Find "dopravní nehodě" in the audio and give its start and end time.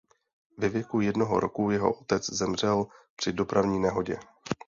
3.33-4.17